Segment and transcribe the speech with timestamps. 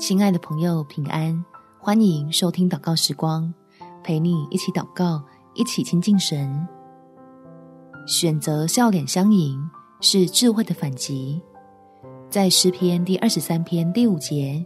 [0.00, 1.44] 亲爱的朋友，平安！
[1.78, 3.52] 欢迎收听祷告时光，
[4.02, 5.22] 陪你一起祷告，
[5.54, 6.66] 一起亲近神。
[8.06, 9.60] 选择笑脸相迎
[10.00, 11.38] 是智慧的反击。
[12.30, 14.64] 在诗篇第二十三篇第五节，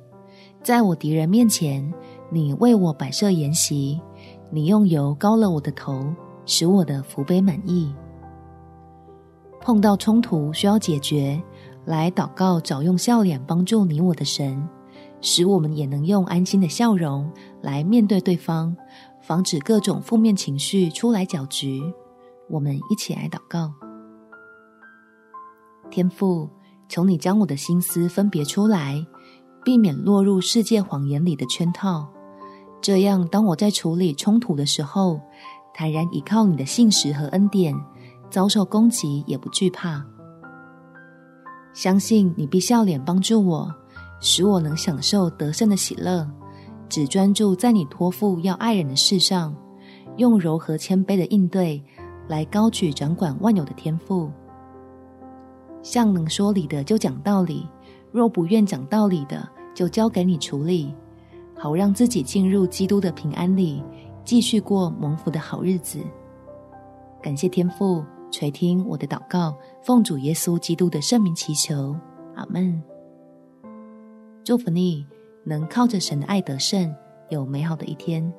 [0.63, 1.93] 在我敌人面前，
[2.31, 4.01] 你为我摆设筵席，
[4.53, 6.15] 你用油膏了我的头，
[6.47, 7.93] 使我的福杯满意。
[9.61, 11.43] 碰到冲突需要解决，
[11.85, 14.67] 来祷告找用笑脸帮助你我的神，
[15.25, 18.77] 使我们也能用安心的笑容来面对对方，
[19.23, 21.83] 防止各种负面情绪出来搅局。
[22.51, 23.73] 我们一起来祷告。
[25.91, 26.51] 天父，
[26.91, 29.03] 求你将我的心思分别出来，
[29.65, 32.07] 避免落入世界谎言里的圈套。
[32.83, 35.19] 这样，当我在处理冲突的时候，
[35.73, 37.75] 坦然依靠你的信实和恩典，
[38.29, 40.05] 遭受攻击也不惧怕。
[41.73, 43.75] 相信你必笑脸帮助我，
[44.21, 46.29] 使我能享受得胜的喜乐，
[46.89, 49.55] 只专注在你托付要爱人的事上，
[50.17, 51.83] 用柔和谦卑的应对。
[52.27, 54.31] 来高举掌管万有的天赋，
[55.83, 57.69] 像能说理的就讲道理，
[58.11, 60.95] 若不愿讲道理的，就交给你处理，
[61.55, 63.85] 好让自己进入基督的平安里，
[64.25, 65.99] 继续过蒙福的好日子。
[67.21, 71.95] 感谢天父垂听我的祷告，奉主耶稣基督的圣名祈求，
[72.37, 72.94] 阿门。
[74.45, 75.07] 祝福你
[75.45, 76.95] 能靠着神的爱得胜，
[77.31, 78.31] 有美好的一天。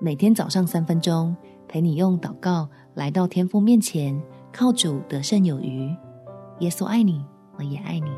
[0.00, 1.36] 每天早上三分钟，
[1.68, 2.68] 陪你用祷告。
[2.94, 4.20] 来到天父面前，
[4.52, 5.88] 靠主得胜有余。
[6.58, 7.24] 耶稣爱你，
[7.56, 8.10] 我也爱你。